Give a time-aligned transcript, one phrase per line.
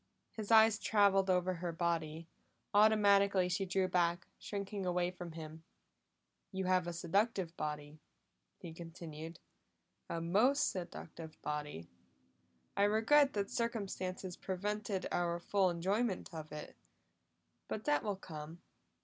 [0.31, 2.27] His eyes traveled over her body;
[2.73, 5.63] automatically she drew back, shrinking away from him.
[6.51, 7.99] "You have a seductive body,"
[8.57, 9.39] he continued.
[10.09, 11.87] "A most seductive body;
[12.75, 16.75] I regret that circumstances prevented our full enjoyment of it.
[17.67, 18.63] But that will come.